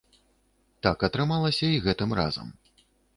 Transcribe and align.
Так 0.87 1.05
атрымалася 1.07 1.69
і 1.73 1.81
гэтым 1.89 2.17
разам. 2.21 2.47